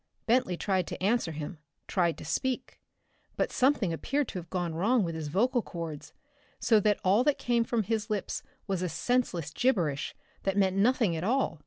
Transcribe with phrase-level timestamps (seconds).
[0.25, 2.79] Bentley tried to answer him, tried to speak,
[3.35, 6.11] but something appeared to have gone wrong with his vocal cords,
[6.59, 11.15] so that all that came from his lips was a senseless gibberish that meant nothing
[11.15, 11.59] at all.